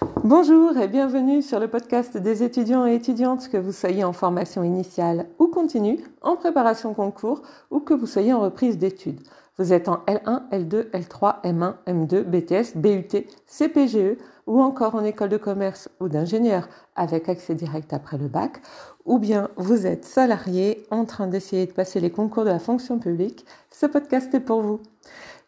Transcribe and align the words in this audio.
Bonjour 0.00 0.76
et 0.76 0.86
bienvenue 0.86 1.42
sur 1.42 1.58
le 1.58 1.66
podcast 1.66 2.16
des 2.16 2.44
étudiants 2.44 2.86
et 2.86 2.94
étudiantes, 2.94 3.48
que 3.48 3.56
vous 3.56 3.72
soyez 3.72 4.04
en 4.04 4.12
formation 4.12 4.62
initiale 4.62 5.26
ou 5.40 5.48
continue, 5.48 5.98
en 6.22 6.36
préparation 6.36 6.94
concours 6.94 7.42
ou 7.72 7.80
que 7.80 7.94
vous 7.94 8.06
soyez 8.06 8.32
en 8.32 8.40
reprise 8.40 8.78
d'études. 8.78 9.20
Vous 9.58 9.72
êtes 9.72 9.88
en 9.88 10.04
L1, 10.06 10.48
L2, 10.52 10.90
L3, 10.90 11.42
M1, 11.42 11.74
M2, 11.88 12.22
BTS, 12.22 12.76
BUT, 12.76 13.26
CPGE 13.46 14.18
ou 14.46 14.60
encore 14.60 14.94
en 14.94 15.02
école 15.02 15.30
de 15.30 15.36
commerce 15.36 15.88
ou 15.98 16.08
d'ingénieur 16.08 16.68
avec 16.94 17.28
accès 17.28 17.56
direct 17.56 17.92
après 17.92 18.18
le 18.18 18.28
bac, 18.28 18.60
ou 19.04 19.18
bien 19.18 19.48
vous 19.56 19.84
êtes 19.84 20.04
salarié 20.04 20.86
en 20.92 21.06
train 21.06 21.26
d'essayer 21.26 21.66
de 21.66 21.72
passer 21.72 21.98
les 21.98 22.10
concours 22.10 22.44
de 22.44 22.50
la 22.50 22.60
fonction 22.60 23.00
publique, 23.00 23.44
ce 23.72 23.86
podcast 23.86 24.32
est 24.32 24.40
pour 24.40 24.62
vous. 24.62 24.80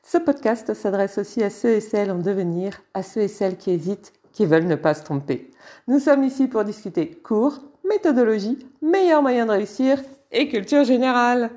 Ce 0.03 0.19
podcast 0.19 0.75
s'adresse 0.75 1.19
aussi 1.19 1.43
à 1.45 1.51
ceux 1.51 1.71
et 1.71 1.81
celles 1.81 2.11
en 2.11 2.19
devenir, 2.19 2.81
à 2.95 3.05
ceux 3.05 3.21
et 3.21 3.29
celles 3.29 3.57
qui 3.57 3.71
hésitent, 3.71 4.13
qui 4.33 4.47
veulent 4.47 4.67
ne 4.67 4.77
pas 4.77 4.95
se 4.95 5.05
tromper. 5.05 5.51
Nous 5.89 5.99
sommes 5.99 6.25
ici 6.25 6.47
pour 6.47 6.65
discuter 6.65 7.11
cours, 7.11 7.59
méthodologie, 7.89 8.59
meilleurs 8.83 9.23
moyens 9.23 9.47
de 9.47 9.53
réussir 9.53 9.99
et 10.33 10.49
culture 10.49 10.85
générale. 10.85 11.51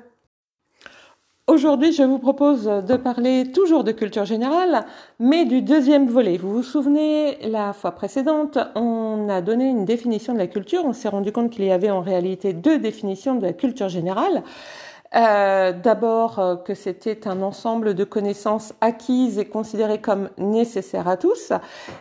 Aujourd'hui, 1.46 1.92
je 1.92 2.02
vous 2.02 2.18
propose 2.18 2.64
de 2.64 2.96
parler 2.96 3.52
toujours 3.52 3.84
de 3.84 3.92
culture 3.92 4.24
générale, 4.24 4.86
mais 5.18 5.44
du 5.44 5.60
deuxième 5.60 6.06
volet. 6.06 6.38
Vous 6.38 6.50
vous 6.50 6.62
souvenez, 6.62 7.36
la 7.50 7.74
fois 7.74 7.92
précédente, 7.92 8.56
on 8.74 9.28
a 9.28 9.42
donné 9.42 9.68
une 9.68 9.84
définition 9.84 10.32
de 10.32 10.38
la 10.38 10.46
culture. 10.46 10.86
On 10.86 10.94
s'est 10.94 11.10
rendu 11.10 11.32
compte 11.32 11.50
qu'il 11.50 11.66
y 11.66 11.70
avait 11.70 11.90
en 11.90 12.00
réalité 12.00 12.54
deux 12.54 12.78
définitions 12.78 13.34
de 13.34 13.42
la 13.42 13.52
culture 13.52 13.90
générale. 13.90 14.42
Euh, 15.14 15.72
D'abord 15.72 16.38
euh, 16.40 16.56
que 16.56 16.74
c'était 16.74 17.28
un 17.28 17.40
ensemble 17.42 17.94
de 17.94 18.04
connaissances 18.04 18.74
acquises 18.80 19.38
et 19.38 19.44
considérées 19.44 20.00
comme 20.00 20.28
nécessaires 20.38 21.06
à 21.06 21.16
tous, 21.16 21.52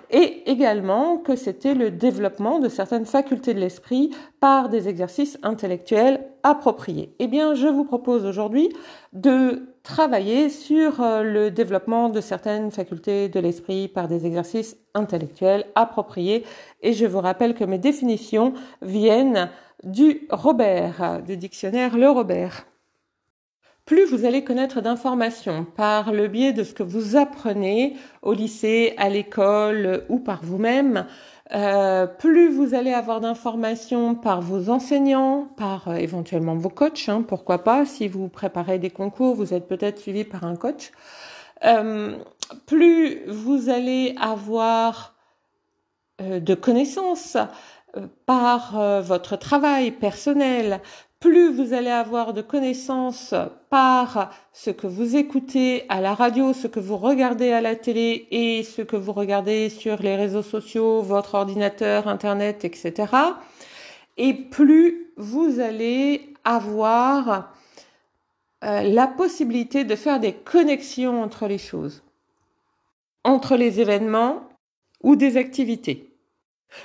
et 0.09 0.49
également 0.49 1.17
que 1.17 1.36
c'était 1.36 1.76
le 1.76 1.91
développement 1.91 2.59
de 2.59 2.70
certaines 2.70 3.05
facultés 3.05 3.53
de 3.53 3.59
l'esprit 3.59 4.09
par 4.39 4.69
des 4.69 4.89
exercices 4.89 5.38
intellectuels 5.44 6.25
appropriés. 6.41 7.14
Eh 7.19 7.28
bien, 7.28 7.53
je 7.53 7.67
vous 7.67 7.84
propose 7.84 8.25
aujourd'hui 8.25 8.69
de 9.14 9.67
travailler 9.84 10.50
sur 10.50 11.02
euh, 11.02 11.22
le 11.22 11.52
développement 11.52 12.09
de 12.09 12.19
certaines 12.19 12.72
facultés 12.72 13.30
de 13.30 13.39
l'esprit 13.39 13.88
par 13.89 14.08
des 14.08 14.25
exercices 14.25 14.75
intellectuels 14.95 15.66
appropriés, 15.75 16.45
et 16.81 16.94
je 16.94 17.06
vous 17.06 17.22
rappelle 17.22 17.53
que 17.53 17.64
mes 17.64 17.80
définitions 17.80 18.53
viennent 18.81 19.50
du 19.84 20.28
Robert, 20.31 21.22
du 21.25 21.38
dictionnaire 21.38 21.95
Le 21.95 22.09
Robert. 22.09 22.66
Plus 23.86 24.06
vous 24.06 24.23
allez 24.23 24.45
connaître 24.45 24.80
d'informations 24.80 25.66
par 25.66 26.14
le 26.14 26.30
biais 26.30 26.53
de 26.53 26.64
ce 26.64 26.73
que 26.73 26.84
vous 26.84 27.17
apprenez 27.17 27.98
au 28.22 28.31
lycée, 28.31 28.94
à 28.98 29.09
l'école 29.09 30.06
ou 30.08 30.20
par 30.20 30.42
vous-même, 30.42 31.06
euh, 31.53 32.08
plus 32.08 32.50
vous 32.50 32.73
allez 32.75 32.94
avoir 32.94 33.20
d'informations 33.20 34.16
par 34.16 34.42
vos 34.42 34.70
enseignants, 34.70 35.50
par 35.58 35.90
euh, 35.90 35.95
éventuellement 35.95 36.56
vos 36.56 36.70
coachs, 36.70 37.09
hein, 37.09 37.25
pourquoi 37.28 37.66
pas, 37.66 37.86
si 37.86 38.08
vous 38.08 38.30
préparez 38.30 38.80
des 38.80 38.90
concours, 38.90 39.36
vous 39.36 39.53
êtes 39.53 39.67
peut-être 39.67 40.00
suivi 40.00 40.23
par 40.23 40.45
un 40.45 40.56
coach, 40.56 40.92
euh, 41.66 42.16
plus 42.66 43.25
vous 43.28 43.70
allez 43.70 44.16
avoir 44.20 45.14
de 46.20 46.53
connaissances 46.53 47.38
par 48.25 49.02
votre 49.02 49.36
travail 49.36 49.92
personnel, 49.92 50.80
plus 51.23 51.53
vous 51.53 51.71
allez 51.71 51.89
avoir 51.89 52.33
de 52.33 52.41
connaissances 52.41 53.33
par 53.69 54.33
ce 54.52 54.71
que 54.71 54.88
vous 54.88 55.16
écoutez 55.16 55.85
à 55.88 56.02
la 56.02 56.13
radio, 56.13 56.52
ce 56.52 56.67
que 56.67 56.81
vous 56.81 56.97
regardez 56.97 57.53
à 57.53 57.61
la 57.61 57.77
télé 57.77 58.27
et 58.29 58.61
ce 58.63 58.81
que 58.81 58.97
vous 58.97 59.13
regardez 59.13 59.69
sur 59.69 60.01
les 60.01 60.17
réseaux 60.17 60.41
sociaux, 60.41 61.01
votre 61.01 61.35
ordinateur, 61.35 62.09
Internet, 62.09 62.66
etc. 62.66 63.13
Et 64.17 64.33
plus 64.33 65.13
vous 65.16 65.61
allez 65.61 66.33
avoir 66.44 67.53
euh, 68.66 68.81
la 68.81 69.07
possibilité 69.07 69.85
de 69.85 69.95
faire 69.95 70.19
des 70.19 70.33
connexions 70.33 71.23
entre 71.23 71.47
les 71.47 71.57
choses, 71.57 72.03
entre 73.23 73.56
les 73.56 73.79
événements 73.79 74.50
ou 75.01 75.16
des 75.16 75.38
activités. 75.38 76.12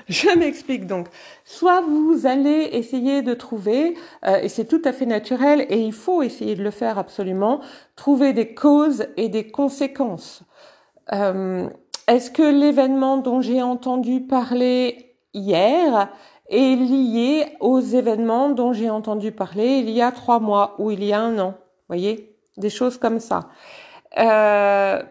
Je 0.09 0.37
m'explique 0.39 0.87
donc. 0.87 1.09
Soit 1.45 1.81
vous 1.81 2.27
allez 2.27 2.71
essayer 2.73 3.23
de 3.23 3.35
trouver, 3.35 3.95
euh, 4.27 4.41
et 4.41 4.49
c'est 4.49 4.67
tout 4.67 4.83
à 4.85 4.93
fait 4.93 5.07
naturel, 5.07 5.67
et 5.69 5.81
il 5.81 5.93
faut 5.93 6.23
essayer 6.23 6.55
de 6.55 6.63
le 6.63 6.71
faire 6.71 6.99
absolument, 6.99 7.61
trouver 7.97 8.33
des 8.33 8.55
causes 8.55 9.07
et 9.17 9.29
des 9.29 9.51
conséquences. 9.51 10.43
Euh, 11.13 11.69
est-ce 12.07 12.31
que 12.31 12.43
l'événement 12.43 13.19
dont 13.19 13.41
j'ai 13.41 13.63
entendu 13.63 14.21
parler 14.21 15.15
hier 15.35 16.11
est 16.49 16.77
lié 16.77 17.47
aux 17.61 17.81
événements 17.81 18.51
dont 18.51 18.73
j'ai 18.73 18.91
entendu 18.91 19.33
parler 19.33 19.79
il 19.79 19.91
y 19.91 20.01
a 20.01 20.13
trois 20.13 20.41
mois 20.41 20.75
ou 20.79 20.91
il 20.91 21.05
y 21.05 21.13
a 21.13 21.21
un 21.21 21.39
an? 21.39 21.55
Voyez, 21.89 22.35
des 22.57 22.71
choses 22.71 22.99
comme 22.99 23.21
ça. 23.21 23.49
Euh, 24.19 25.03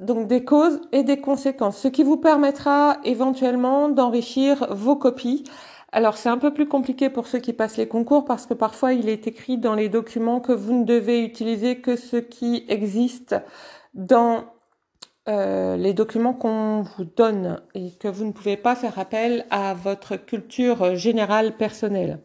donc 0.00 0.26
des 0.26 0.44
causes 0.44 0.80
et 0.92 1.02
des 1.02 1.20
conséquences, 1.20 1.78
ce 1.78 1.88
qui 1.88 2.02
vous 2.02 2.16
permettra 2.16 2.98
éventuellement 3.04 3.88
d'enrichir 3.88 4.66
vos 4.70 4.96
copies. 4.96 5.44
Alors 5.92 6.16
c'est 6.16 6.28
un 6.28 6.38
peu 6.38 6.54
plus 6.54 6.66
compliqué 6.66 7.10
pour 7.10 7.26
ceux 7.26 7.38
qui 7.38 7.52
passent 7.52 7.76
les 7.76 7.88
concours 7.88 8.24
parce 8.24 8.46
que 8.46 8.54
parfois 8.54 8.94
il 8.94 9.08
est 9.08 9.26
écrit 9.26 9.58
dans 9.58 9.74
les 9.74 9.88
documents 9.88 10.40
que 10.40 10.52
vous 10.52 10.72
ne 10.72 10.84
devez 10.84 11.22
utiliser 11.22 11.80
que 11.80 11.96
ce 11.96 12.16
qui 12.16 12.64
existe 12.68 13.36
dans 13.92 14.44
euh, 15.28 15.76
les 15.76 15.92
documents 15.92 16.32
qu'on 16.32 16.82
vous 16.82 17.04
donne 17.04 17.60
et 17.74 17.92
que 17.92 18.08
vous 18.08 18.24
ne 18.24 18.32
pouvez 18.32 18.56
pas 18.56 18.74
faire 18.74 18.98
appel 18.98 19.46
à 19.50 19.74
votre 19.74 20.16
culture 20.16 20.96
générale 20.96 21.56
personnelle. 21.56 22.20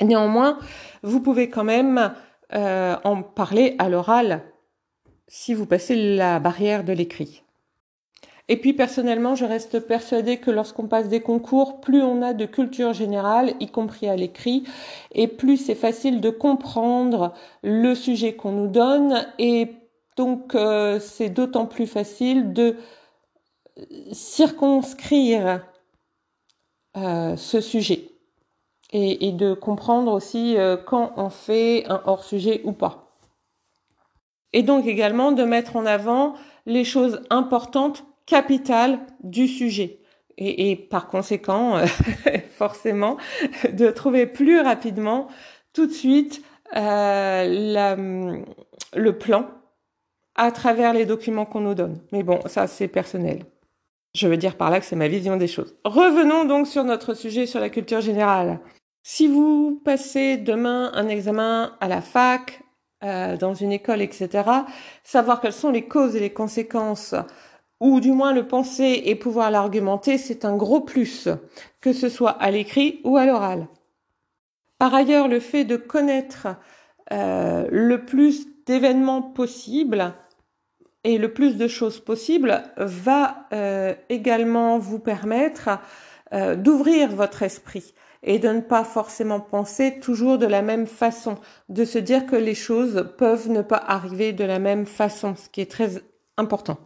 Néanmoins, 0.00 0.58
vous 1.02 1.20
pouvez 1.20 1.48
quand 1.48 1.64
même 1.64 2.12
euh, 2.52 2.96
en 3.04 3.22
parler 3.22 3.76
à 3.78 3.88
l'oral 3.88 4.42
si 5.30 5.54
vous 5.54 5.64
passez 5.64 5.94
la 6.16 6.40
barrière 6.40 6.82
de 6.82 6.92
l'écrit. 6.92 7.44
Et 8.48 8.56
puis 8.56 8.72
personnellement, 8.72 9.36
je 9.36 9.44
reste 9.44 9.78
persuadée 9.78 10.38
que 10.38 10.50
lorsqu'on 10.50 10.88
passe 10.88 11.08
des 11.08 11.20
concours, 11.20 11.80
plus 11.80 12.02
on 12.02 12.20
a 12.20 12.32
de 12.32 12.46
culture 12.46 12.92
générale, 12.92 13.54
y 13.60 13.68
compris 13.68 14.08
à 14.08 14.16
l'écrit, 14.16 14.64
et 15.12 15.28
plus 15.28 15.56
c'est 15.56 15.76
facile 15.76 16.20
de 16.20 16.30
comprendre 16.30 17.32
le 17.62 17.94
sujet 17.94 18.34
qu'on 18.34 18.50
nous 18.50 18.66
donne, 18.66 19.24
et 19.38 19.70
donc 20.16 20.56
euh, 20.56 20.98
c'est 20.98 21.30
d'autant 21.30 21.66
plus 21.66 21.86
facile 21.86 22.52
de 22.52 22.74
circonscrire 24.10 25.64
euh, 26.96 27.36
ce 27.36 27.60
sujet 27.60 28.10
et, 28.92 29.30
de 29.30 29.54
comprendre 29.54 30.12
aussi 30.12 30.56
euh, 30.58 30.76
quand 30.76 31.12
on 31.16 31.30
fait 31.30 31.86
un 31.88 32.02
hors-sujet 32.04 32.62
ou 32.64 32.72
pas 32.72 33.09
et 34.52 34.62
donc 34.62 34.86
également 34.86 35.32
de 35.32 35.44
mettre 35.44 35.76
en 35.76 35.86
avant 35.86 36.34
les 36.66 36.84
choses 36.84 37.22
importantes, 37.30 38.04
capitales 38.26 39.00
du 39.22 39.48
sujet. 39.48 39.98
Et, 40.42 40.74
par 40.74 41.08
conséquent, 41.08 41.78
forcément, 42.56 43.18
de 43.72 43.90
trouver 43.90 44.26
plus 44.26 44.60
rapidement, 44.60 45.28
tout 45.74 45.86
de 45.86 45.92
suite, 45.92 46.42
euh, 46.74 48.42
le 48.94 49.18
plan 49.18 49.48
à 50.34 50.50
travers 50.52 50.94
les 50.94 51.04
documents 51.04 51.44
qu'on 51.44 51.60
nous 51.60 51.74
donne. 51.74 52.00
Mais 52.12 52.22
bon, 52.22 52.40
ça 52.46 52.66
c'est 52.66 52.88
personnel. 52.88 53.44
Je 54.14 54.26
veux 54.26 54.36
dire 54.36 54.56
par 54.56 54.70
là 54.70 54.80
que 54.80 54.86
c'est 54.86 54.96
ma 54.96 55.08
vision 55.08 55.36
des 55.36 55.46
choses. 55.46 55.76
Revenons 55.84 56.44
donc 56.44 56.66
sur 56.66 56.84
notre 56.84 57.14
sujet 57.14 57.46
sur 57.46 57.60
la 57.60 57.68
culture 57.68 58.00
générale. 58.00 58.58
Si 59.02 59.28
vous 59.28 59.80
passez 59.84 60.36
demain 60.36 60.92
un 60.94 61.08
examen 61.08 61.76
à 61.80 61.88
la 61.88 62.00
fac, 62.00 62.62
euh, 63.02 63.36
dans 63.36 63.54
une 63.54 63.72
école, 63.72 64.02
etc., 64.02 64.44
savoir 65.04 65.40
quelles 65.40 65.52
sont 65.52 65.70
les 65.70 65.88
causes 65.88 66.16
et 66.16 66.20
les 66.20 66.32
conséquences, 66.32 67.14
ou 67.80 67.98
du 68.00 68.12
moins 68.12 68.34
le 68.34 68.46
penser 68.46 69.02
et 69.06 69.14
pouvoir 69.14 69.50
l'argumenter, 69.50 70.18
c'est 70.18 70.44
un 70.44 70.54
gros 70.54 70.80
plus, 70.80 71.28
que 71.80 71.94
ce 71.94 72.10
soit 72.10 72.32
à 72.32 72.50
l'écrit 72.50 73.00
ou 73.04 73.16
à 73.16 73.24
l'oral. 73.24 73.66
Par 74.78 74.94
ailleurs, 74.94 75.28
le 75.28 75.40
fait 75.40 75.64
de 75.64 75.76
connaître 75.76 76.48
euh, 77.12 77.66
le 77.70 78.04
plus 78.04 78.46
d'événements 78.66 79.22
possibles 79.22 80.12
et 81.02 81.16
le 81.16 81.32
plus 81.32 81.56
de 81.56 81.68
choses 81.68 82.00
possibles 82.00 82.62
va 82.76 83.46
euh, 83.54 83.94
également 84.10 84.78
vous 84.78 84.98
permettre 84.98 85.70
d'ouvrir 86.58 87.10
votre 87.10 87.42
esprit 87.42 87.92
et 88.22 88.38
de 88.38 88.48
ne 88.48 88.60
pas 88.60 88.84
forcément 88.84 89.40
penser 89.40 89.98
toujours 90.00 90.38
de 90.38 90.46
la 90.46 90.62
même 90.62 90.86
façon, 90.86 91.36
de 91.68 91.84
se 91.84 91.98
dire 91.98 92.26
que 92.26 92.36
les 92.36 92.54
choses 92.54 93.08
peuvent 93.16 93.48
ne 93.48 93.62
pas 93.62 93.82
arriver 93.86 94.32
de 94.32 94.44
la 94.44 94.58
même 94.58 94.86
façon, 94.86 95.34
ce 95.36 95.48
qui 95.48 95.60
est 95.60 95.70
très 95.70 96.02
important. 96.36 96.78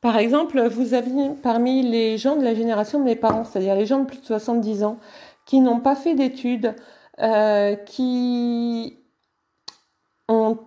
Par 0.00 0.16
exemple, 0.16 0.66
vous 0.68 0.94
avez 0.94 1.10
parmi 1.42 1.82
les 1.82 2.16
gens 2.16 2.36
de 2.36 2.42
la 2.42 2.54
génération 2.54 2.98
de 2.98 3.04
mes 3.04 3.16
parents, 3.16 3.44
c'est-à-dire 3.44 3.74
les 3.74 3.84
gens 3.84 4.00
de 4.00 4.06
plus 4.06 4.20
de 4.20 4.24
70 4.24 4.82
ans, 4.84 4.98
qui 5.44 5.60
n'ont 5.60 5.80
pas 5.80 5.94
fait 5.94 6.14
d'études, 6.14 6.74
euh, 7.20 7.76
qui 7.76 8.98
ont 10.28 10.58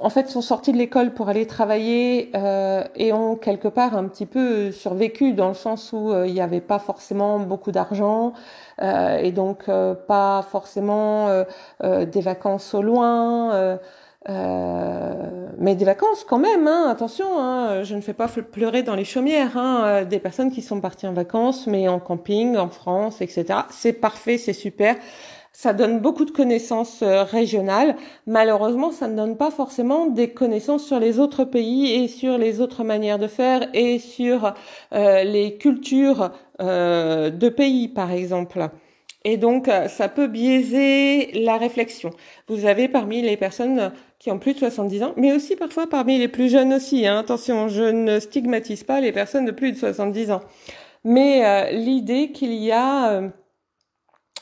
en 0.00 0.10
fait, 0.10 0.28
sont 0.28 0.40
sortis 0.40 0.72
de 0.72 0.78
l'école 0.78 1.12
pour 1.12 1.28
aller 1.28 1.46
travailler 1.46 2.30
euh, 2.34 2.84
et 2.94 3.12
ont 3.12 3.36
quelque 3.36 3.68
part 3.68 3.96
un 3.96 4.04
petit 4.04 4.26
peu 4.26 4.72
survécu 4.72 5.32
dans 5.32 5.48
le 5.48 5.54
sens 5.54 5.92
où 5.92 6.12
il 6.24 6.32
n'y 6.32 6.40
avait 6.40 6.60
pas 6.60 6.78
forcément 6.78 7.38
beaucoup 7.38 7.72
d'argent 7.72 8.32
et 8.80 9.32
donc 9.32 9.68
pas 10.06 10.46
forcément 10.48 11.44
des 11.82 12.20
vacances 12.20 12.74
au 12.74 12.82
loin. 12.82 13.78
mais 14.26 15.74
des 15.74 15.84
vacances 15.84 16.24
quand 16.24 16.38
même, 16.38 16.68
hein, 16.68 16.88
attention, 16.88 17.26
hein, 17.38 17.82
je 17.82 17.94
ne 17.96 18.00
fais 18.00 18.12
pas 18.12 18.28
pleurer 18.28 18.84
dans 18.84 18.94
les 18.94 19.04
chaumières, 19.04 19.56
hein, 19.56 20.04
des 20.04 20.20
personnes 20.20 20.52
qui 20.52 20.62
sont 20.62 20.80
parties 20.80 21.08
en 21.08 21.12
vacances, 21.12 21.66
mais 21.66 21.88
en 21.88 21.98
camping, 21.98 22.56
en 22.56 22.68
France, 22.68 23.20
etc. 23.20 23.46
C'est 23.70 23.94
parfait, 23.94 24.38
c'est 24.38 24.52
super 24.52 24.96
ça 25.58 25.72
donne 25.72 25.98
beaucoup 25.98 26.24
de 26.24 26.30
connaissances 26.30 27.02
euh, 27.02 27.24
régionales. 27.24 27.96
Malheureusement, 28.28 28.92
ça 28.92 29.08
ne 29.08 29.16
donne 29.16 29.36
pas 29.36 29.50
forcément 29.50 30.06
des 30.06 30.30
connaissances 30.30 30.86
sur 30.86 31.00
les 31.00 31.18
autres 31.18 31.42
pays 31.42 31.94
et 31.94 32.06
sur 32.06 32.38
les 32.38 32.60
autres 32.60 32.84
manières 32.84 33.18
de 33.18 33.26
faire 33.26 33.68
et 33.74 33.98
sur 33.98 34.54
euh, 34.94 35.24
les 35.24 35.58
cultures 35.58 36.30
euh, 36.60 37.30
de 37.30 37.48
pays, 37.48 37.88
par 37.88 38.12
exemple. 38.12 38.68
Et 39.24 39.36
donc, 39.36 39.68
ça 39.88 40.08
peut 40.08 40.28
biaiser 40.28 41.32
la 41.32 41.56
réflexion. 41.56 42.10
Vous 42.46 42.64
avez 42.64 42.86
parmi 42.86 43.20
les 43.20 43.36
personnes 43.36 43.90
qui 44.20 44.30
ont 44.30 44.38
plus 44.38 44.54
de 44.54 44.60
70 44.60 45.02
ans, 45.02 45.12
mais 45.16 45.32
aussi 45.32 45.56
parfois 45.56 45.88
parmi 45.88 46.18
les 46.18 46.28
plus 46.28 46.48
jeunes 46.48 46.72
aussi. 46.72 47.04
Hein. 47.04 47.18
Attention, 47.18 47.66
je 47.66 47.82
ne 47.82 48.20
stigmatise 48.20 48.84
pas 48.84 49.00
les 49.00 49.10
personnes 49.10 49.44
de 49.44 49.50
plus 49.50 49.72
de 49.72 49.76
70 49.76 50.30
ans. 50.30 50.40
Mais 51.02 51.72
l'idée 51.72 52.30
qu'il 52.30 52.54
y 52.54 52.70
a 52.70 53.22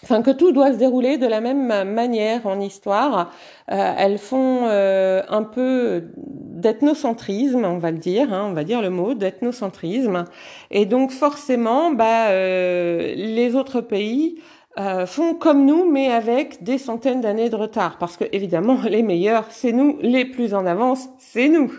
enfin 0.06 0.22
que 0.22 0.30
tout 0.30 0.52
doit 0.52 0.72
se 0.72 0.78
dérouler 0.78 1.18
de 1.18 1.26
la 1.26 1.40
même 1.40 1.66
manière 1.84 2.46
en 2.46 2.60
histoire. 2.60 3.32
Euh, 3.72 3.94
elles 3.98 4.18
font 4.18 4.60
euh, 4.68 5.22
un 5.28 5.42
peu 5.42 6.04
d'ethnocentrisme, 6.16 7.64
on 7.64 7.78
va 7.78 7.90
le 7.90 7.98
dire, 7.98 8.32
hein, 8.32 8.46
on 8.48 8.52
va 8.52 8.62
dire 8.62 8.82
le 8.82 8.90
mot 8.90 9.14
d'ethnocentrisme. 9.14 10.24
Et 10.70 10.86
donc 10.86 11.10
forcément, 11.10 11.90
bah, 11.90 12.28
euh, 12.28 13.14
les 13.16 13.56
autres 13.56 13.80
pays 13.80 14.40
font 15.06 15.34
comme 15.34 15.64
nous, 15.64 15.90
mais 15.90 16.12
avec 16.12 16.62
des 16.62 16.76
centaines 16.76 17.22
d'années 17.22 17.48
de 17.48 17.56
retard, 17.56 17.96
parce 17.96 18.18
que 18.18 18.24
évidemment 18.32 18.78
les 18.86 19.02
meilleurs, 19.02 19.46
c'est 19.48 19.72
nous, 19.72 19.96
les 20.02 20.26
plus 20.26 20.52
en 20.52 20.66
avance, 20.66 21.08
c'est 21.18 21.48
nous. 21.48 21.72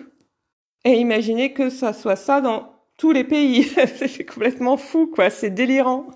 Et 0.83 0.93
imaginez 0.93 1.53
que 1.53 1.69
ça 1.69 1.93
soit 1.93 2.15
ça 2.15 2.41
dans 2.41 2.73
tous 2.97 3.11
les 3.11 3.23
pays, 3.23 3.63
c'est 3.95 4.25
complètement 4.25 4.77
fou, 4.77 5.05
quoi, 5.13 5.29
c'est 5.29 5.51
délirant. 5.51 6.07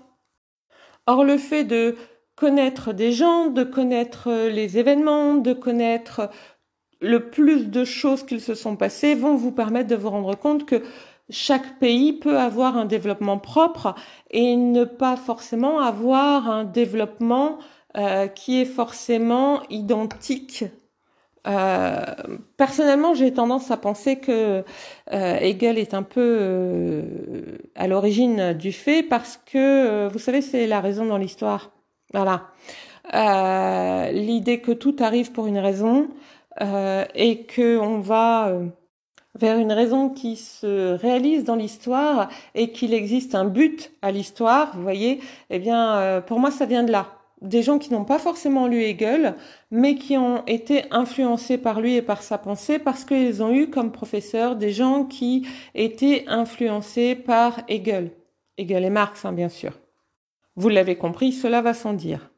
Or, 1.06 1.24
le 1.24 1.38
fait 1.38 1.64
de 1.64 1.96
connaître 2.36 2.92
des 2.92 3.12
gens, 3.12 3.48
de 3.48 3.64
connaître 3.64 4.28
euh, 4.28 4.48
les 4.48 4.78
événements, 4.78 5.34
de 5.34 5.52
connaître 5.52 6.30
le 7.00 7.30
plus 7.30 7.68
de 7.68 7.84
choses 7.84 8.24
qui 8.24 8.40
se 8.40 8.54
sont 8.54 8.76
passées 8.76 9.14
vont 9.14 9.34
vous 9.34 9.52
permettre 9.52 9.88
de 9.88 9.96
vous 9.96 10.10
rendre 10.10 10.36
compte 10.36 10.64
que 10.64 10.82
chaque 11.28 11.78
pays 11.78 12.12
peut 12.12 12.38
avoir 12.38 12.76
un 12.76 12.84
développement 12.84 13.38
propre 13.38 13.94
et 14.30 14.56
ne 14.56 14.84
pas 14.84 15.16
forcément 15.16 15.80
avoir 15.80 16.48
un 16.48 16.64
développement 16.64 17.58
euh, 17.96 18.28
qui 18.28 18.60
est 18.60 18.66
forcément 18.66 19.62
identique. 19.68 20.64
Euh, 21.48 22.04
personnellement, 22.56 23.14
j'ai 23.14 23.32
tendance 23.32 23.70
à 23.70 23.76
penser 23.76 24.16
que 24.16 24.64
Hegel 25.10 25.78
est 25.78 25.94
un 25.94 26.02
peu 26.02 27.42
à 27.74 27.88
l'origine 27.88 28.52
du 28.52 28.72
fait 28.72 29.02
parce 29.02 29.40
que, 29.44 30.08
vous 30.08 30.18
savez, 30.18 30.40
c'est 30.40 30.66
la 30.66 30.80
raison 30.80 31.04
dans 31.04 31.18
l'histoire. 31.18 31.72
Voilà. 32.12 32.48
Euh, 33.14 34.10
l'idée 34.12 34.60
que 34.60 34.72
tout 34.72 34.96
arrive 35.00 35.32
pour 35.32 35.46
une 35.46 35.58
raison 35.58 36.08
euh, 36.60 37.04
et 37.14 37.44
que 37.44 37.78
on 37.78 38.00
va 38.00 38.48
euh, 38.48 38.66
vers 39.38 39.58
une 39.58 39.72
raison 39.72 40.10
qui 40.10 40.36
se 40.36 40.94
réalise 40.94 41.44
dans 41.44 41.56
l'histoire 41.56 42.28
et 42.54 42.70
qu'il 42.72 42.94
existe 42.94 43.34
un 43.34 43.44
but 43.44 43.92
à 44.02 44.12
l'histoire, 44.12 44.76
vous 44.76 44.82
voyez, 44.82 45.20
eh 45.50 45.58
bien, 45.58 45.96
euh, 45.96 46.20
pour 46.20 46.38
moi, 46.38 46.50
ça 46.50 46.66
vient 46.66 46.82
de 46.84 46.92
là. 46.92 47.21
Des 47.42 47.62
gens 47.62 47.78
qui 47.78 47.92
n'ont 47.92 48.04
pas 48.04 48.18
forcément 48.18 48.68
lu 48.68 48.82
Hegel, 48.82 49.34
mais 49.70 49.96
qui 49.96 50.16
ont 50.16 50.44
été 50.46 50.84
influencés 50.90 51.58
par 51.58 51.80
lui 51.80 51.96
et 51.96 52.02
par 52.02 52.22
sa 52.22 52.38
pensée 52.38 52.78
parce 52.78 53.04
qu'ils 53.04 53.42
ont 53.42 53.52
eu 53.52 53.68
comme 53.68 53.92
professeurs 53.92 54.56
des 54.56 54.70
gens 54.70 55.04
qui 55.04 55.46
étaient 55.74 56.24
influencés 56.28 57.14
par 57.14 57.62
Hegel. 57.68 58.12
Hegel 58.58 58.84
et 58.84 58.90
Marx, 58.90 59.24
hein, 59.24 59.32
bien 59.32 59.48
sûr. 59.48 59.78
Vous 60.56 60.68
l'avez 60.68 60.96
compris, 60.96 61.32
cela 61.32 61.62
va 61.62 61.74
sans 61.74 61.94
dire. 61.94 62.31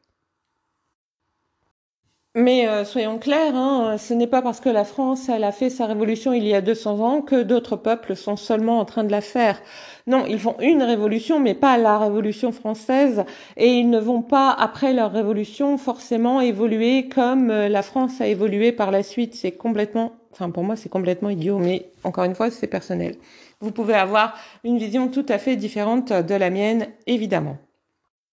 Mais 2.37 2.67
euh, 2.67 2.85
soyons 2.85 3.21
clairs, 3.21 3.55
hein, 3.55 3.97
ce 3.97 4.13
n'est 4.13 4.27
pas 4.27 4.43
parce 4.43 4.59
que 4.59 4.69
la 4.69 4.85
France 4.85 5.29
elle 5.29 5.45
a 5.45 5.53
fait 5.53 5.71
sa 5.71 5.87
révolution 5.87 6.33
il 6.33 6.45
y 6.45 6.53
a 6.53 6.61
200 6.61 6.99
ans 6.99 7.23
que 7.23 7.45
d'autres 7.45 7.77
peuples 7.77 8.17
sont 8.17 8.35
seulement 8.37 8.81
en 8.81 8.85
train 8.85 9.05
de 9.05 9.13
la 9.13 9.21
faire. 9.21 9.63
Non, 10.09 10.25
ils 10.27 10.41
font 10.41 10.57
une 10.61 10.83
révolution, 10.83 11.39
mais 11.39 11.55
pas 11.55 11.79
la 11.79 11.97
révolution 11.97 12.51
française, 12.51 13.25
et 13.57 13.69
ils 13.69 13.89
ne 13.89 14.01
vont 14.01 14.21
pas, 14.21 14.51
après 14.51 14.93
leur 14.93 15.13
révolution, 15.13 15.79
forcément 15.79 16.41
évoluer 16.41 17.09
comme 17.09 17.53
euh, 17.53 17.69
la 17.69 17.83
France 17.83 18.21
a 18.21 18.27
évolué 18.27 18.73
par 18.73 18.91
la 18.91 19.05
suite. 19.05 19.37
C'est 19.37 19.53
complètement, 19.53 20.11
enfin 20.33 20.51
pour 20.51 20.65
moi 20.65 20.75
c'est 20.75 20.89
complètement 20.89 21.31
idiot, 21.31 21.59
mais 21.59 21.93
encore 22.03 22.25
une 22.25 22.35
fois 22.35 22.51
c'est 22.51 22.67
personnel. 22.67 23.15
Vous 23.61 23.71
pouvez 23.71 23.95
avoir 23.95 24.35
une 24.65 24.79
vision 24.79 25.07
tout 25.07 25.27
à 25.29 25.39
fait 25.39 25.55
différente 25.55 26.13
de 26.13 26.35
la 26.35 26.51
mienne, 26.51 26.89
évidemment. 27.07 27.59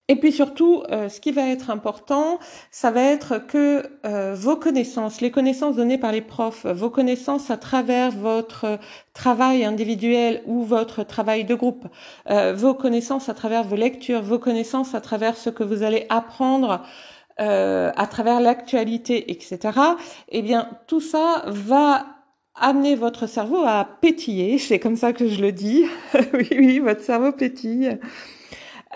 Et 0.07 0.17
puis 0.17 0.31
surtout, 0.31 0.83
euh, 0.91 1.07
ce 1.07 1.21
qui 1.21 1.31
va 1.31 1.47
être 1.47 1.69
important, 1.69 2.39
ça 2.69 2.91
va 2.91 3.01
être 3.01 3.37
que 3.37 3.83
euh, 4.05 4.35
vos 4.35 4.57
connaissances, 4.57 5.21
les 5.21 5.31
connaissances 5.31 5.77
données 5.77 5.97
par 5.97 6.11
les 6.11 6.21
profs, 6.21 6.65
vos 6.65 6.89
connaissances 6.89 7.49
à 7.49 7.57
travers 7.57 8.11
votre 8.11 8.77
travail 9.13 9.63
individuel 9.63 10.41
ou 10.47 10.63
votre 10.63 11.03
travail 11.03 11.45
de 11.45 11.55
groupe, 11.55 11.87
euh, 12.29 12.53
vos 12.53 12.73
connaissances 12.73 13.29
à 13.29 13.33
travers 13.33 13.63
vos 13.63 13.77
lectures, 13.77 14.21
vos 14.21 14.39
connaissances 14.39 14.95
à 14.95 15.01
travers 15.01 15.37
ce 15.37 15.49
que 15.49 15.63
vous 15.63 15.83
allez 15.83 16.05
apprendre 16.09 16.83
à 17.37 18.07
travers 18.07 18.39
l'actualité, 18.39 19.31
etc. 19.31 19.59
Eh 20.29 20.43
bien, 20.43 20.69
tout 20.85 21.01
ça 21.01 21.43
va 21.47 22.05
amener 22.53 22.95
votre 22.95 23.25
cerveau 23.25 23.63
à 23.65 23.87
pétiller. 23.99 24.57
C'est 24.59 24.77
comme 24.77 24.95
ça 24.95 25.11
que 25.11 25.27
je 25.27 25.41
le 25.41 25.51
dis. 25.51 25.85
oui, 26.33 26.49
oui, 26.51 26.79
votre 26.79 27.01
cerveau 27.01 27.31
pétille. 27.31 27.97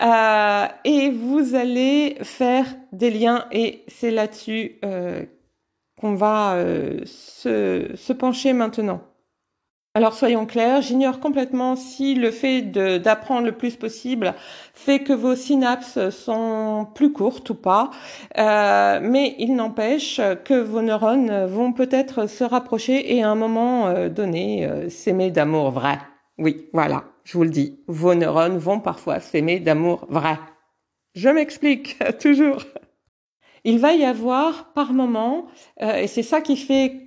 Euh, 0.02 0.66
et 0.84 1.10
vous 1.10 1.54
allez 1.54 2.18
faire 2.22 2.66
des 2.92 3.10
liens 3.10 3.46
et 3.50 3.84
c'est 3.88 4.10
là-dessus 4.10 4.78
euh, 4.84 5.22
qu'on 5.98 6.14
va 6.14 6.54
euh, 6.54 7.00
se, 7.06 8.12
pencher 8.12 8.52
maintenant. 8.52 9.00
Alors 9.94 10.12
soyons 10.12 10.44
clairs, 10.44 10.82
j'ignore 10.82 11.20
complètement 11.20 11.74
si 11.74 12.14
le 12.14 12.30
fait 12.30 12.60
d'apprendre 12.60 13.46
le 13.46 13.52
plus 13.52 13.76
possible 13.76 14.34
fait 14.74 14.98
que 14.98 15.14
vos 15.14 15.34
synapses 15.34 16.10
sont 16.10 16.86
plus 16.94 17.14
courtes 17.14 17.48
ou 17.48 17.54
pas, 17.54 17.90
mais 18.36 19.34
il 19.38 19.54
n'empêche 19.54 20.20
que 20.44 20.60
vos 20.60 20.82
neurones 20.82 21.46
vont 21.46 21.72
peut-être 21.72 22.28
se 22.28 22.44
rapprocher 22.44 23.16
et 23.16 23.22
à 23.22 23.30
un 23.30 23.36
moment 23.36 24.06
donné 24.10 24.68
s'aimer 24.90 25.30
d'amour 25.30 25.70
vrai. 25.70 25.96
Oui, 26.38 26.68
voilà 26.72 27.04
je 27.26 27.36
vous 27.36 27.42
le 27.42 27.50
dis, 27.50 27.80
vos 27.88 28.14
neurones 28.14 28.56
vont 28.56 28.78
parfois 28.78 29.18
s'aimer 29.18 29.58
d'amour 29.58 30.06
vrai. 30.08 30.38
Je 31.16 31.28
m'explique, 31.28 31.98
toujours. 32.20 32.62
Il 33.64 33.80
va 33.80 33.94
y 33.94 34.04
avoir 34.04 34.72
par 34.72 34.92
moment, 34.92 35.46
euh, 35.82 35.96
et 35.96 36.06
c'est 36.06 36.22
ça 36.22 36.40
qui 36.40 36.56
fait 36.56 37.02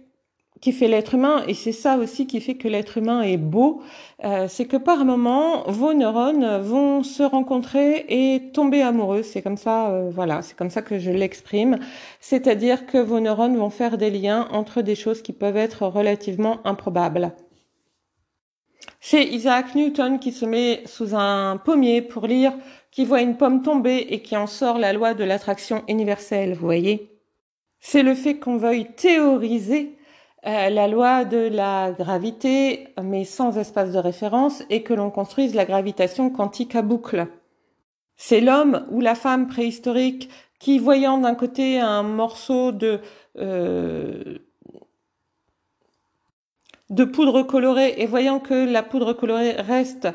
qui 0.60 0.74
fait 0.74 0.90
l'être 0.90 1.16
humain, 1.16 1.46
et 1.48 1.54
c'est 1.54 1.72
ça 1.72 1.96
aussi 1.96 2.28
qui 2.28 2.42
fait 2.42 2.56
que 2.56 2.68
l'être 2.68 2.98
humain 2.98 3.22
est 3.22 3.38
beau, 3.38 3.82
euh, 4.26 4.50
c'est 4.50 4.66
que 4.66 4.76
par 4.76 5.06
moment, 5.06 5.64
vos 5.68 5.94
neurones 5.94 6.60
vont 6.60 7.02
se 7.02 7.24
rencontrer 7.24 8.06
et 8.10 8.52
tomber 8.52 8.82
amoureux. 8.82 9.24
C'est 9.24 9.42
comme 9.42 9.56
ça, 9.56 9.90
euh, 9.90 10.10
voilà, 10.14 10.42
c'est 10.42 10.58
comme 10.58 10.70
ça 10.70 10.82
que 10.82 11.00
je 11.00 11.12
l'exprime. 11.12 11.80
C'est-à-dire 12.20 12.86
que 12.88 12.98
vos 12.98 13.22
neurones 13.22 13.56
vont 13.56 13.70
faire 13.70 13.98
des 13.98 14.10
liens 14.10 14.50
entre 14.52 14.82
des 14.82 14.96
choses 14.96 15.22
qui 15.22 15.32
peuvent 15.32 15.56
être 15.56 15.88
relativement 15.88 16.60
improbables. 16.66 17.32
C'est 19.00 19.26
Isaac 19.26 19.76
Newton 19.76 20.20
qui 20.20 20.32
se 20.32 20.46
met 20.46 20.84
sous 20.86 21.16
un 21.16 21.58
pommier 21.58 22.02
pour 22.02 22.28
lire, 22.28 22.54
qui 22.92 23.06
voit 23.06 23.22
une 23.22 23.38
pomme 23.38 23.62
tomber 23.62 24.08
et 24.10 24.22
qui 24.22 24.36
en 24.36 24.48
sort 24.48 24.78
la 24.78 24.94
loi 24.94 25.14
de 25.14 25.24
l'attraction 25.24 25.84
universelle, 25.88 26.54
vous 26.54 26.66
voyez? 26.66 27.20
C'est 27.80 28.04
le 28.04 28.14
fait 28.14 28.40
qu'on 28.40 28.58
veuille 28.58 28.94
théoriser 28.94 29.98
euh, 30.46 30.70
la 30.70 30.88
loi 30.88 31.26
de 31.26 31.38
la 31.38 31.92
gravité, 31.92 32.88
mais 33.02 33.26
sans 33.26 33.58
espace 33.58 33.92
de 33.92 34.00
référence, 34.00 34.64
et 34.70 34.84
que 34.84 34.94
l'on 34.94 35.12
construise 35.12 35.56
la 35.56 35.66
gravitation 35.66 36.30
quantique 36.30 36.76
à 36.76 36.82
boucle. 36.82 37.28
C'est 38.16 38.42
l'homme 38.42 38.86
ou 38.90 39.02
la 39.02 39.16
femme 39.16 39.48
préhistorique 39.48 40.30
qui, 40.60 40.78
voyant 40.78 41.18
d'un 41.20 41.36
côté 41.36 41.80
un 41.80 42.04
morceau 42.04 42.72
de 42.72 43.00
euh, 43.38 44.40
de 46.89 47.03
poudre 47.03 47.43
colorée 47.43 47.96
et 47.98 48.05
voyant 48.05 48.39
que 48.39 48.53
la 48.53 48.84
poudre 48.84 49.13
colorée 49.13 49.51
reste 49.51 50.08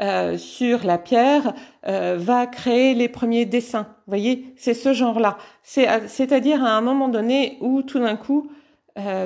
euh, 0.00 0.38
sur 0.38 0.84
la 0.84 0.96
pierre, 0.96 1.52
euh, 1.86 2.16
va 2.18 2.46
créer 2.46 2.94
les 2.94 3.08
premiers 3.08 3.44
dessins. 3.44 3.88
Vous 4.06 4.12
voyez, 4.12 4.54
c'est 4.56 4.74
ce 4.74 4.92
genre-là. 4.92 5.38
C'est, 5.62 6.08
c'est-à-dire 6.08 6.64
à 6.64 6.70
un 6.70 6.80
moment 6.80 7.08
donné 7.08 7.58
où 7.60 7.82
tout 7.82 7.98
d'un 7.98 8.16
coup, 8.16 8.50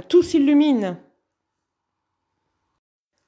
tout 0.08 0.22
s'illumine 0.22 0.96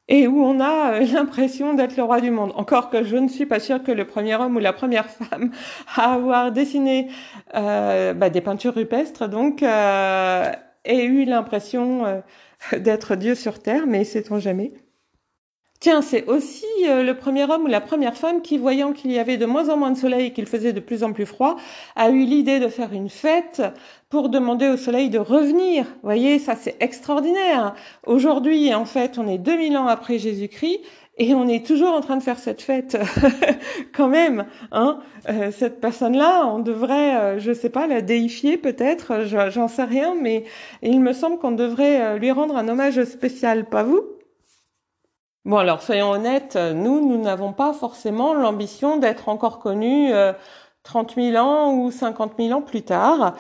et 0.07 0.29
où 0.29 0.45
on 0.45 0.61
a 0.61 1.01
l'impression 1.13 1.75
d'être 1.75 1.97
le 1.97 2.05
roi 2.05 2.21
du 2.21 2.31
monde. 2.31 2.53
Encore 2.55 2.89
que 2.89 3.03
je 3.03 3.17
ne 3.17 3.27
suis 3.27 3.47
pas 3.47 3.59
sûre 3.59 3.83
que 3.83 3.91
le 3.91 4.07
premier 4.07 4.37
homme 4.37 4.57
ou 4.57 4.61
la 4.61 4.73
première 4.73 5.11
femme 5.11 5.51
à 5.97 6.15
avoir 6.15 6.53
dessiné 6.53 7.09
bah, 7.53 8.31
des 8.31 8.41
peintures 8.41 8.75
rupestres 8.75 9.29
donc 9.29 9.63
eu 10.87 11.25
l'impression 11.25 12.23
d'être 12.73 13.17
Dieu 13.17 13.35
sur 13.35 13.61
terre, 13.61 13.87
mais 13.87 14.05
sait-on 14.05 14.39
jamais. 14.39 14.73
Tiens, 15.79 16.01
c'est 16.01 16.27
aussi 16.27 16.65
euh, 16.87 17.03
le 17.03 17.15
premier 17.17 17.45
homme 17.45 17.65
ou 17.65 17.67
la 17.67 17.83
première 17.83 18.17
femme 18.17 18.41
qui, 18.41 18.57
voyant 18.57 18.93
qu'il 18.93 19.13
y 19.13 19.19
avait 19.19 19.37
de 19.37 19.45
moins 19.45 19.69
en 19.69 19.77
moins 19.77 19.91
de 19.91 19.99
soleil 19.99 20.27
et 20.27 20.33
qu'il 20.33 20.47
faisait 20.47 20.73
de 20.73 20.81
plus 20.81 21.05
en 21.05 21.13
plus 21.13 21.27
froid, 21.27 21.57
a 21.97 22.09
eu 22.09 22.25
l'idée 22.25 22.61
de 22.61 22.69
faire 22.69 22.95
une 22.95 23.11
fête 23.11 23.63
pour 24.09 24.31
demander 24.31 24.69
au 24.69 24.79
soleil 24.79 25.11
de 25.11 25.19
revenir. 25.19 25.85
Vous 25.85 26.01
voyez, 26.05 26.39
ça 26.39 26.57
c'est 26.57 26.77
extraordinaire. 26.81 27.75
Aujourd'hui, 28.07 28.75
en 28.75 28.87
fait, 28.87 29.19
on 29.19 29.29
est 29.29 29.39
2000 29.39 29.77
ans 29.77 29.87
après 29.87 30.19
Jésus-Christ 30.19 30.81
et 31.17 31.35
on 31.35 31.49
est 31.49 31.65
toujours 31.65 31.95
en 31.95 32.01
train 32.01 32.17
de 32.17 32.23
faire 32.23 32.39
cette 32.39 32.63
fête 32.63 32.99
quand 33.95 34.09
même. 34.09 34.47
Hein 34.73 35.01
euh, 35.29 35.51
cette 35.51 35.81
personne-là, 35.81 36.47
on 36.47 36.59
devrait, 36.59 37.17
euh, 37.17 37.39
je 37.39 37.53
sais 37.53 37.71
pas, 37.71 37.87
la 37.87 38.01
déifier 38.01 38.59
peut-être, 38.59 39.25
j'en 39.25 39.69
sais 39.69 39.85
rien, 39.85 40.15
mais 40.21 40.45
il 40.83 41.01
me 41.01 41.13
semble 41.13 41.39
qu'on 41.39 41.53
devrait 41.53 42.19
lui 42.19 42.31
rendre 42.31 42.57
un 42.57 42.69
hommage 42.69 43.03
spécial, 43.05 43.65
pas 43.65 43.83
vous? 43.83 44.17
Bon, 45.47 45.59
alors 45.59 45.81
soyons 45.81 46.11
honnêtes, 46.11 46.57
nous, 46.57 47.09
nous 47.09 47.23
n'avons 47.23 47.53
pas 47.53 47.73
forcément 47.73 48.35
l'ambition 48.35 48.97
d'être 48.97 49.29
encore 49.29 49.61
connus 49.61 50.13
euh, 50.13 50.33
30 50.83 51.15
000 51.15 51.37
ans 51.37 51.73
ou 51.73 51.93
50 51.93 52.33
000 52.37 52.53
ans 52.53 52.63
plus 52.63 52.83
tard. 52.83 53.37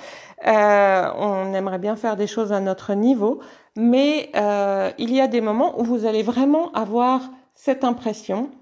Euh, 0.46 1.08
on 1.16 1.52
aimerait 1.52 1.80
bien 1.80 1.96
faire 1.96 2.16
des 2.16 2.28
choses 2.28 2.52
à 2.52 2.60
notre 2.60 2.94
niveau, 2.94 3.40
mais 3.76 4.30
euh, 4.36 4.92
il 4.98 5.12
y 5.12 5.20
a 5.20 5.26
des 5.26 5.40
moments 5.40 5.80
où 5.80 5.84
vous 5.84 6.06
allez 6.06 6.22
vraiment 6.22 6.70
avoir 6.74 7.22
cette 7.56 7.82
impression 7.82 8.52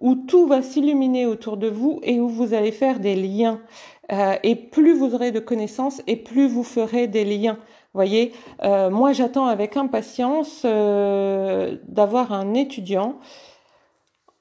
où 0.00 0.14
tout 0.14 0.46
va 0.46 0.62
s'illuminer 0.62 1.26
autour 1.26 1.56
de 1.56 1.68
vous 1.68 1.98
et 2.04 2.20
où 2.20 2.28
vous 2.28 2.54
allez 2.54 2.72
faire 2.72 3.00
des 3.00 3.16
liens. 3.16 3.60
Euh, 4.12 4.36
et 4.44 4.54
plus 4.54 4.94
vous 4.94 5.14
aurez 5.14 5.32
de 5.32 5.40
connaissances 5.40 6.00
et 6.06 6.16
plus 6.16 6.46
vous 6.46 6.64
ferez 6.64 7.08
des 7.08 7.24
liens 7.24 7.58
voyez, 7.94 8.32
euh, 8.62 8.90
moi 8.90 9.12
j'attends 9.12 9.46
avec 9.46 9.76
impatience 9.76 10.62
euh, 10.64 11.76
d'avoir 11.84 12.32
un 12.32 12.54
étudiant 12.54 13.18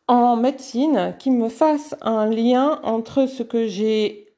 en 0.07 0.35
médecine 0.35 1.15
qui 1.19 1.31
me 1.31 1.49
fasse 1.49 1.95
un 2.01 2.25
lien 2.27 2.79
entre 2.83 3.27
ce 3.27 3.43
que 3.43 3.67
j'ai 3.67 4.33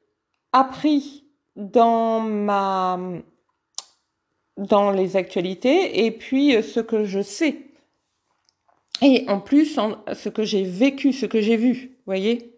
appris 0.52 1.26
dans 1.56 2.20
ma 2.20 3.00
dans 4.58 4.92
les 4.92 5.16
actualités 5.16 6.06
et 6.06 6.12
puis 6.12 6.62
ce 6.62 6.80
que 6.80 7.06
je 7.06 7.22
sais. 7.22 7.73
Et 9.02 9.26
en 9.28 9.40
plus, 9.40 9.80
ce 10.14 10.30
que 10.30 10.44
j'ai 10.44 10.64
vécu, 10.64 11.14
ce 11.14 11.26
que 11.26 11.42
j'ai 11.42 11.58
vu, 11.58 11.98
voyez. 12.06 12.54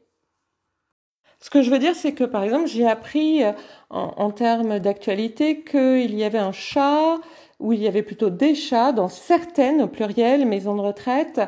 Ce 1.40 1.50
que 1.50 1.62
je 1.62 1.70
veux 1.70 1.80
dire, 1.80 1.96
c'est 1.96 2.14
que 2.14 2.24
par 2.24 2.44
exemple, 2.44 2.68
j'ai 2.68 2.88
appris 2.88 3.44
euh, 3.44 3.52
en, 3.90 4.32
termes 4.32 4.80
d'actualité 4.80 5.62
qu'il 5.64 6.16
y 6.16 6.24
avait 6.24 6.40
un 6.40 6.52
chat, 6.52 7.20
ou 7.60 7.74
il 7.74 7.82
y 7.82 7.88
avait 7.88 8.04
plutôt 8.04 8.30
des 8.30 8.56
chats 8.56 8.92
dans 8.92 9.10
certaines, 9.10 9.82
au 9.82 9.88
pluriel, 9.88 10.46
maisons 10.46 10.76
de 10.76 10.82
retraite, 10.82 11.42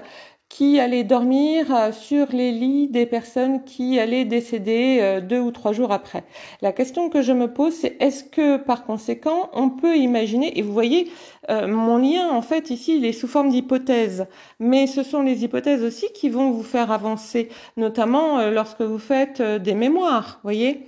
qui 0.50 0.80
allaient 0.80 1.04
dormir 1.04 1.74
euh, 1.74 1.92
sur 1.92 2.28
les 2.32 2.52
lits 2.52 2.88
des 2.88 3.06
personnes 3.06 3.64
qui 3.64 4.00
allaient 4.00 4.26
décéder 4.26 5.00
euh, 5.02 5.22
deux 5.22 5.40
ou 5.40 5.52
trois 5.52 5.74
jours 5.74 5.92
après. 5.92 6.24
La 6.62 6.72
question 6.72 7.10
que 7.10 7.22
je 7.22 7.34
me 7.34 7.54
pose, 7.54 7.74
c'est 7.74 7.98
est-ce 8.00 8.24
que 8.24 8.58
par 8.58 8.86
conséquent, 8.86 9.50
on 9.54 9.70
peut 9.70 9.98
imaginer, 9.98 10.58
et 10.58 10.62
vous 10.62 10.74
voyez, 10.74 11.12
euh, 11.50 11.68
mon 11.68 11.98
lien, 11.98 12.30
en 12.30 12.42
fait, 12.42 12.70
ici, 12.70 12.98
il 12.98 13.06
est 13.06 13.14
sous 13.14 13.28
forme 13.28 13.50
d'hypothèse, 13.50 14.28
mais 14.60 14.88
ce 14.88 15.04
sont 15.04 15.22
les 15.22 15.44
hypothèses 15.44 15.84
aussi 15.84 16.08
qui 16.14 16.30
vont 16.30 16.52
vous 16.52 16.64
faire 16.64 16.92
avancer, 16.92 17.50
notamment 17.76 18.50
lorsque 18.50 18.82
vous 18.82 19.00
faites 19.00 19.42
des 19.42 19.74
mémoires, 19.74 20.40
voyez 20.44 20.86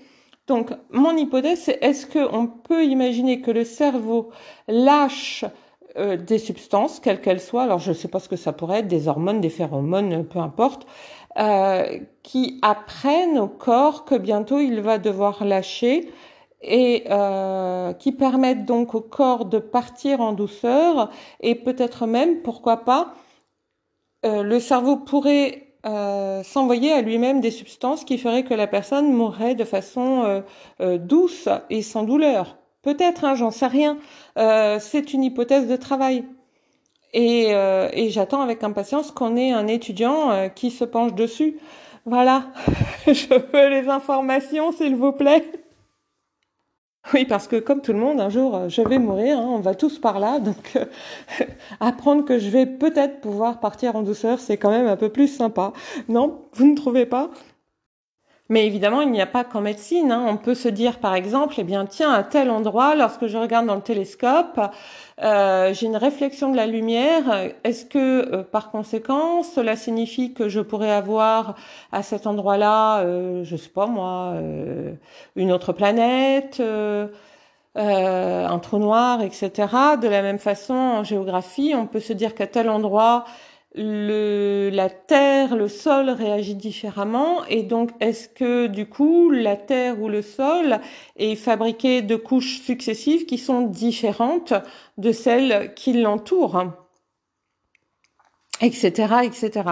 donc, 0.48 0.72
mon 0.90 1.16
hypothèse, 1.16 1.62
c'est 1.66 1.78
est-ce 1.84 2.08
qu'on 2.08 2.48
peut 2.48 2.84
imaginer 2.84 3.40
que 3.40 3.52
le 3.52 3.64
cerveau 3.64 4.32
lâche 4.68 5.46
euh, 5.98 6.18
des 6.18 6.38
substances, 6.38 7.00
quelles 7.00 7.20
qu'elles 7.20 7.42
soient, 7.42 7.64
alors 7.64 7.80
je 7.80 7.90
ne 7.90 7.96
sais 7.96 8.08
pas 8.08 8.20
ce 8.20 8.30
que 8.30 8.36
ça 8.36 8.54
pourrait 8.54 8.80
être, 8.80 8.88
des 8.88 9.08
hormones, 9.08 9.42
des 9.42 9.50
phéromones, 9.50 10.24
peu 10.24 10.40
importe, 10.40 10.86
euh, 11.40 12.00
qui 12.22 12.60
apprennent 12.62 13.40
au 13.40 13.48
corps 13.48 14.06
que 14.06 14.16
bientôt 14.16 14.60
il 14.60 14.82
va 14.82 15.00
devoir 15.00 15.44
lâcher 15.44 16.12
et 16.62 17.06
euh, 17.10 17.94
qui 17.94 18.12
permettent 18.12 18.66
donc 18.66 18.94
au 18.94 19.02
corps 19.02 19.46
de 19.46 19.58
partir 19.58 20.22
en 20.22 20.34
douceur 20.34 21.10
et 21.40 21.56
peut-être 21.56 22.06
même, 22.06 22.42
pourquoi 22.42 22.78
pas, 22.78 23.14
le 24.24 24.60
cerveau 24.60 24.98
pourrait 24.98 25.68
s'envoyer 26.44 26.92
à 26.92 27.02
lui-même 27.02 27.40
des 27.40 27.52
substances 27.52 28.04
qui 28.04 28.18
feraient 28.18 28.44
que 28.44 28.54
la 28.54 28.68
personne 28.68 29.14
mourrait 29.14 29.56
de 29.56 29.64
façon 29.64 30.44
douce 30.80 31.48
et 31.70 31.82
sans 31.82 32.04
douleur. 32.04 32.60
Peut-être, 32.82 33.26
hein, 33.26 33.36
j'en 33.36 33.52
sais 33.52 33.68
rien. 33.68 33.98
Euh, 34.38 34.80
c'est 34.80 35.14
une 35.14 35.24
hypothèse 35.24 35.68
de 35.68 35.76
travail. 35.76 36.24
Et, 37.14 37.48
euh, 37.54 37.90
et 37.94 38.10
j'attends 38.10 38.42
avec 38.42 38.64
impatience 38.64 39.12
qu'on 39.12 39.36
ait 39.36 39.52
un 39.52 39.68
étudiant 39.68 40.32
euh, 40.32 40.48
qui 40.48 40.72
se 40.72 40.86
penche 40.86 41.14
dessus. 41.14 41.58
Voilà, 42.06 42.48
je 43.08 43.34
veux 43.34 43.70
les 43.70 43.90
informations, 43.90 44.72
s'il 44.72 44.96
vous 44.96 45.12
plaît. 45.12 45.52
Oui, 47.14 47.26
parce 47.26 47.48
que 47.48 47.56
comme 47.56 47.82
tout 47.82 47.94
le 47.94 48.00
monde, 48.00 48.20
un 48.22 48.30
jour, 48.30 48.70
je 48.70 48.82
vais 48.82 49.00
mourir, 49.00 49.40
hein, 49.40 49.48
on 49.48 49.60
va 49.60 49.74
tous 49.74 49.98
par 50.00 50.20
là, 50.20 50.40
donc 50.40 50.78
apprendre 51.80 52.24
que 52.24 52.38
je 52.38 52.50
vais 52.50 52.66
peut-être 52.68 53.20
pouvoir 53.22 53.60
partir 53.60 53.96
en 53.96 54.04
douceur, 54.04 54.40
c'est 54.40 54.58
quand 54.58 54.70
même 54.70 54.88
un 54.88 54.98
peu 54.98 55.10
plus 55.10 55.28
sympa. 55.28 55.74
Non, 56.08 56.42
vous 56.54 56.68
ne 56.68 56.76
trouvez 56.76 57.06
pas? 57.08 57.32
Mais 58.50 58.66
évidemment, 58.66 59.02
il 59.02 59.12
n'y 59.12 59.22
a 59.22 59.28
pas 59.28 59.44
qu'en 59.44 59.62
médecine. 59.62 60.12
Hein. 60.12 60.26
On 60.28 60.38
peut 60.38 60.56
se 60.56 60.68
dire, 60.68 60.98
par 61.00 61.14
exemple, 61.14 61.54
eh 61.60 61.64
bien, 61.64 61.86
tiens, 61.86 62.12
à 62.12 62.24
tel 62.24 62.50
endroit, 62.50 62.96
lorsque 62.96 63.28
je 63.28 63.38
regarde 63.38 63.68
dans 63.68 63.76
le 63.76 63.82
télescope, 63.82 64.60
euh, 65.22 65.72
j'ai 65.74 65.86
une 65.86 65.98
réflexion 65.98 66.52
de 66.52 66.58
la 66.58 66.66
lumière. 66.66 67.24
Est-ce 67.64 67.86
que, 67.86 68.34
euh, 68.34 68.44
par 68.44 68.72
conséquent, 68.72 69.44
cela 69.44 69.76
signifie 69.76 70.34
que 70.34 70.50
je 70.50 70.62
pourrais 70.62 70.92
avoir 70.92 71.56
à 71.92 72.02
cet 72.02 72.26
endroit-là, 72.26 73.02
euh, 73.02 73.44
je 73.44 73.56
sais 73.56 73.70
pas 73.70 73.86
moi, 73.86 74.34
euh, 74.36 74.94
une 75.36 75.52
autre 75.52 75.72
planète 75.72 76.60
un 77.76 78.60
trou 78.60 78.78
noir, 78.78 79.22
etc. 79.22 79.52
De 80.02 80.08
la 80.08 80.22
même 80.22 80.40
façon, 80.40 80.74
en 80.74 81.04
géographie, 81.04 81.74
on 81.76 81.86
peut 81.86 82.00
se 82.00 82.14
dire 82.14 82.36
qu'à 82.36 82.48
tel 82.48 82.70
endroit, 82.70 83.26
le, 83.76 84.70
la 84.74 84.90
terre, 84.90 85.56
le 85.56 85.68
sol 85.68 86.10
réagit 86.10 86.56
différemment 86.56 87.46
et 87.46 87.62
donc 87.62 87.92
est-ce 88.00 88.28
que 88.28 88.68
du 88.68 88.88
coup 88.88 89.30
la 89.30 89.56
terre 89.56 90.02
ou 90.02 90.10
le 90.10 90.24
sol 90.24 90.80
est 91.18 91.36
fabriqué 91.36 92.02
de 92.02 92.16
couches 92.16 92.62
successives 92.62 93.26
qui 93.26 93.38
sont 93.38 93.62
différentes 93.62 94.54
de 94.98 95.12
celles 95.12 95.74
qui 95.76 95.94
l'entourent, 95.94 96.64
etc., 98.62 99.18
etc. 99.24 99.64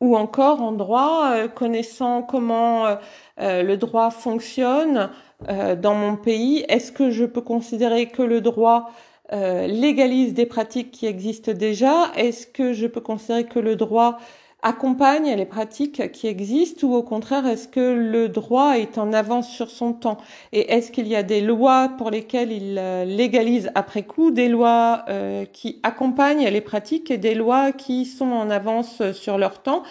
Ou 0.00 0.16
encore 0.16 0.62
en 0.62 0.72
droit, 0.72 1.30
euh, 1.32 1.48
connaissant 1.48 2.22
comment 2.22 2.86
euh, 2.86 2.96
euh, 3.40 3.62
le 3.62 3.76
droit 3.76 4.10
fonctionne 4.10 5.10
dans 5.48 5.94
mon 5.94 6.16
pays, 6.16 6.66
est-ce 6.68 6.92
que 6.92 7.10
je 7.10 7.24
peux 7.24 7.40
considérer 7.40 8.10
que 8.10 8.20
le 8.20 8.42
droit 8.42 8.90
euh, 9.32 9.66
légalise 9.66 10.34
des 10.34 10.46
pratiques 10.46 10.90
qui 10.90 11.06
existent 11.06 11.52
déjà. 11.52 12.10
Est-ce 12.16 12.46
que 12.46 12.72
je 12.72 12.86
peux 12.86 13.00
considérer 13.00 13.44
que 13.44 13.60
le 13.60 13.76
droit 13.76 14.18
accompagne 14.62 15.34
les 15.36 15.46
pratiques 15.46 16.12
qui 16.12 16.26
existent 16.26 16.86
ou 16.86 16.94
au 16.94 17.02
contraire 17.02 17.46
est-ce 17.46 17.66
que 17.68 17.80
le 17.80 18.28
droit 18.28 18.76
est 18.76 18.98
en 18.98 19.12
avance 19.12 19.48
sur 19.48 19.70
son 19.70 19.92
temps? 19.92 20.18
Et 20.52 20.72
est-ce 20.72 20.90
qu'il 20.90 21.06
y 21.06 21.16
a 21.16 21.22
des 21.22 21.40
lois 21.40 21.90
pour 21.96 22.10
lesquelles 22.10 22.52
il 22.52 22.76
euh, 22.78 23.04
légalise 23.04 23.70
après 23.74 24.02
coup 24.02 24.30
des 24.32 24.48
lois 24.48 25.04
euh, 25.08 25.44
qui 25.46 25.80
accompagnent 25.82 26.48
les 26.48 26.60
pratiques 26.60 27.10
et 27.10 27.18
des 27.18 27.34
lois 27.34 27.72
qui 27.72 28.04
sont 28.06 28.32
en 28.32 28.50
avance 28.50 29.02
sur 29.12 29.38
leur 29.38 29.62
temps? 29.62 29.82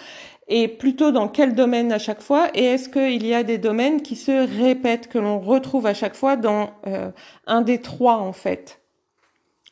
Et 0.48 0.68
plutôt 0.68 1.12
dans 1.12 1.28
quel 1.28 1.54
domaine 1.54 1.92
à 1.92 1.98
chaque 1.98 2.22
fois? 2.22 2.48
Et 2.54 2.64
est-ce 2.64 2.88
qu'il 2.88 3.26
y 3.26 3.34
a 3.34 3.42
des 3.44 3.58
domaines 3.58 4.02
qui 4.02 4.16
se 4.16 4.60
répètent 4.60 5.08
que 5.08 5.18
l'on 5.18 5.38
retrouve 5.38 5.86
à 5.86 5.94
chaque 5.94 6.16
fois 6.16 6.36
dans 6.36 6.70
un 7.46 7.60
des 7.62 7.80
trois 7.80 8.16
en 8.16 8.32
fait? 8.32 8.79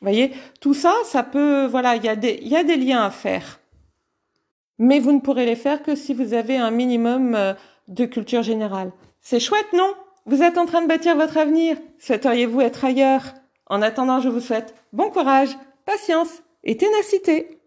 Voyez, 0.01 0.31
tout 0.61 0.73
ça, 0.73 0.93
ça 1.05 1.23
peut, 1.23 1.65
voilà, 1.65 1.95
il 1.95 2.03
y 2.03 2.09
a 2.09 2.15
des, 2.15 2.39
y 2.41 2.55
a 2.55 2.63
des 2.63 2.77
liens 2.77 3.03
à 3.03 3.09
faire. 3.09 3.59
Mais 4.77 4.99
vous 4.99 5.11
ne 5.11 5.19
pourrez 5.19 5.45
les 5.45 5.55
faire 5.57 5.83
que 5.83 5.95
si 5.95 6.13
vous 6.13 6.33
avez 6.33 6.57
un 6.57 6.71
minimum 6.71 7.35
euh, 7.35 7.53
de 7.89 8.05
culture 8.05 8.43
générale. 8.43 8.91
C'est 9.19 9.39
chouette, 9.39 9.73
non? 9.73 9.93
Vous 10.25 10.41
êtes 10.41 10.57
en 10.57 10.65
train 10.65 10.81
de 10.81 10.87
bâtir 10.87 11.15
votre 11.15 11.37
avenir. 11.37 11.77
Souhaiteriez-vous 11.99 12.61
être 12.61 12.85
ailleurs? 12.85 13.23
En 13.67 13.81
attendant, 13.81 14.21
je 14.21 14.29
vous 14.29 14.39
souhaite 14.39 14.73
bon 14.93 15.09
courage, 15.09 15.49
patience 15.85 16.41
et 16.63 16.77
ténacité. 16.77 17.58